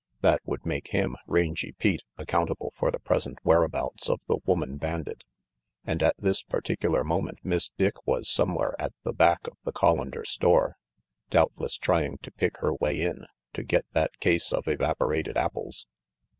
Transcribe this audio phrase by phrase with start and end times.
[0.21, 5.23] That would make him, Rangy Pete, accountable for the present whereabouts of the woman bandit.
[5.85, 10.25] And at this particular moment Miss Dick was somewhere at the back of the Collander
[10.25, 10.75] store,
[11.29, 15.85] doubtless trying to pick her way in, to get that case of evaporated apples.